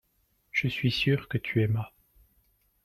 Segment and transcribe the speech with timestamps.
[0.51, 1.91] je suis sûr que tu aimas.